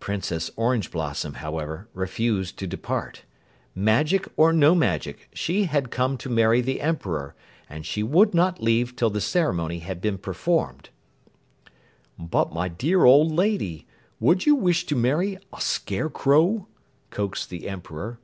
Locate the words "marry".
6.28-6.60, 14.96-15.38